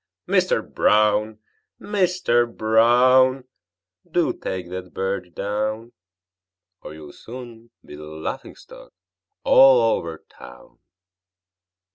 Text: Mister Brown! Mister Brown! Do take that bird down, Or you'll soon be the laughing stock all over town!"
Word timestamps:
Mister 0.25 0.63
Brown! 0.63 1.37
Mister 1.77 2.47
Brown! 2.47 3.43
Do 4.09 4.33
take 4.33 4.67
that 4.71 4.95
bird 4.95 5.35
down, 5.35 5.91
Or 6.81 6.95
you'll 6.95 7.13
soon 7.13 7.69
be 7.85 7.95
the 7.95 8.05
laughing 8.07 8.55
stock 8.55 8.93
all 9.43 9.79
over 9.95 10.23
town!" 10.27 10.79